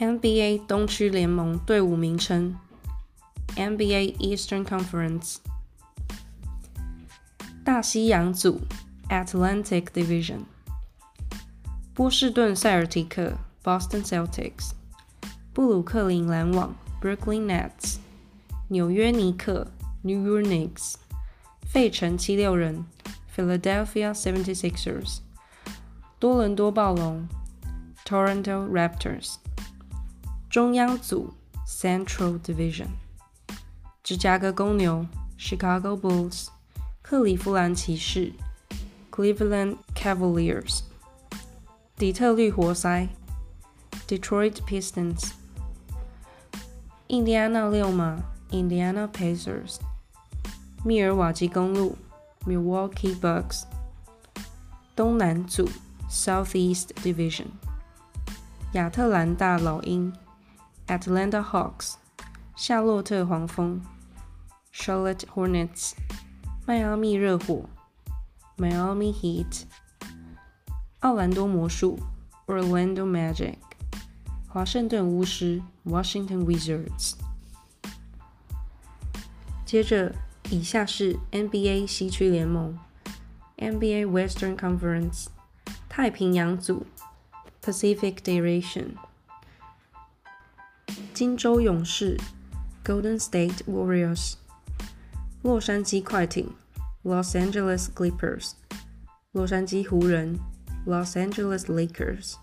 [0.00, 2.56] NBA 东区联盟队伍名称
[3.54, 5.36] ：NBA Eastern Conference。
[7.62, 8.62] 大西洋组
[9.10, 10.44] Atlantic Division。
[11.92, 14.70] 波士顿塞尔提克 Boston Celtics。
[15.52, 17.98] 布鲁克林篮网 Brooklyn Nets。
[18.68, 19.66] 纽约尼克
[20.00, 20.94] New York Knicks。
[21.66, 22.86] 费城七六人
[23.36, 25.18] Philadelphia 76ers。
[26.18, 27.28] 多伦多暴龙
[28.06, 29.34] Toronto Raptors。
[30.50, 31.32] 中央组
[31.64, 32.88] （Central Division）、
[34.02, 35.06] 芝加哥公牛
[35.38, 36.48] （Chicago Bulls）、
[37.02, 38.32] 克利夫兰骑士
[39.12, 40.80] （Cleveland Cavaliers）、
[41.96, 43.06] 底特律活塞
[44.08, 45.30] （Detroit Pistons）、
[47.06, 48.18] 印第安纳溜马
[48.50, 49.76] （Indiana Pacers）、
[50.84, 51.96] 密尔瓦基公鹿
[52.44, 53.62] （Milwaukee Bucks）、
[54.96, 55.70] 东南组
[56.10, 57.46] （Southeast Division）、
[58.72, 60.12] 亚特兰大老鹰。
[60.89, 61.95] Atlanta Hawks，
[62.55, 63.81] 夏洛特黄蜂；
[64.73, 65.93] Charlotte Hornets，
[66.65, 67.65] 迈阿密热火；
[68.57, 69.63] Miami Heat，
[70.99, 71.97] 奥兰多魔术；
[72.47, 73.57] Orlando Magic，
[74.47, 77.13] 华盛顿巫师；Washington Wizards。
[79.65, 80.13] 接着，
[80.51, 82.77] 以下是 NBA 西区联盟：
[83.57, 85.25] NBA Western Conference，
[85.89, 86.83] 太平洋组；
[87.63, 88.91] Pacific Division。
[91.19, 92.19] 金州勇士
[92.83, 94.33] （Golden State Warriors）、
[95.41, 96.53] 洛杉矶快艇
[97.05, 98.51] （Los Angeles Clippers）、
[99.31, 100.37] 洛杉矶湖人
[100.85, 102.33] （Los Angeles Lakers）、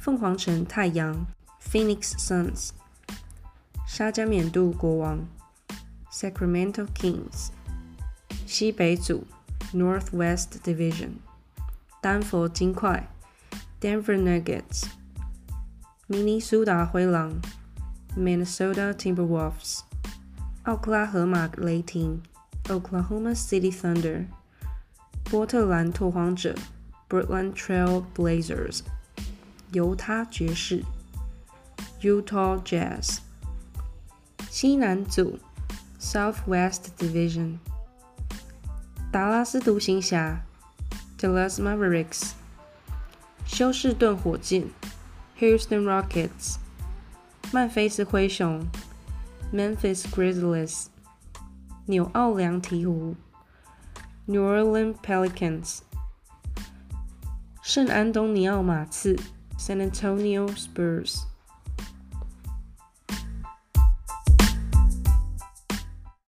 [0.00, 1.28] 凤凰城太阳
[1.62, 2.70] （Phoenix Suns）、
[3.86, 5.28] 沙加缅度国王
[6.12, 7.50] （Sacramento Kings）、
[8.48, 9.24] 西北组
[9.72, 11.10] （Northwest Division）、
[12.02, 13.08] 丹佛金块
[13.80, 14.86] （Denver Nuggets）、
[16.08, 17.40] 明尼苏达灰狼。
[18.16, 19.80] Minnesota Timberwolves、
[20.64, 22.20] 奥克拉荷马雷霆
[22.64, 24.26] （Oklahoma City Thunder）、
[25.24, 26.56] 波特兰拓荒者
[27.08, 28.80] （Portland Trail Blazers）、
[29.72, 30.82] 犹他爵士
[32.00, 33.18] （Utah Jazz）、
[34.50, 35.38] 西南组
[36.00, 37.58] （Southwest Division）、
[39.12, 40.42] 达拉斯独行侠
[41.16, 42.32] （Dallas Mavericks）、
[43.46, 44.68] 休士顿火箭
[45.38, 46.63] （Houston Rockets）。
[47.54, 48.64] 曼菲斯灰熊
[49.52, 50.86] （Memphis Grizzlies）、
[51.86, 53.14] 纽奥良鹈鹕
[54.26, 55.80] （New Orleans Pelicans）、
[57.62, 59.16] 圣安东尼奥马刺
[59.58, 61.30] （San Antonio Spurs）。